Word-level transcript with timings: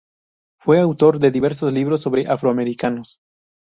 Fue 0.59 0.79
autor 0.79 1.19
de 1.19 1.29
diversos 1.29 1.71
libros 1.71 2.01
sobre 2.01 2.25
afroamericanos. 2.25 3.21